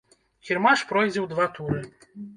[0.47, 1.79] Кірмаш пройдзе ў два туры.